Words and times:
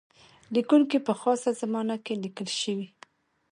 لیکونکی 0.53 0.97
په 1.07 1.13
خاصه 1.21 1.49
زمانه 1.61 1.95
کې 2.05 2.13
لیکل 2.23 2.47
شوی. 2.61 2.87